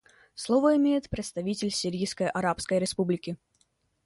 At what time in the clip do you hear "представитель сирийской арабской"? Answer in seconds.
1.11-2.79